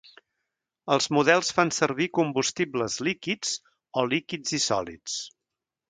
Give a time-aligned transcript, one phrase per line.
[0.95, 3.55] Els models fan servir combustibles líquids
[4.03, 5.25] o líquids i sòlids.